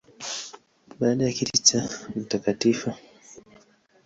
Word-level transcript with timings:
Baada 0.99 1.23
ya 1.25 1.31
kiti 1.31 1.63
cha 1.63 1.81
Mt. 2.15 2.63